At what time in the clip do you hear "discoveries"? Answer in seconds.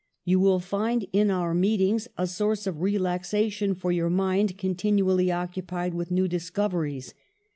6.27-7.13